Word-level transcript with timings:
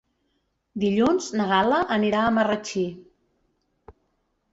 Dilluns 0.83 1.27
na 1.39 1.45
Gal·la 1.51 1.81
anirà 1.97 2.21
a 2.23 2.31
Marratxí. 2.39 2.87